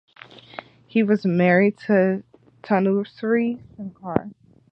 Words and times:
He 0.87 1.03
was 1.03 1.27
married 1.27 1.77
to 1.85 2.23
Tanusree 2.63 3.61
Shankar. 3.77 4.31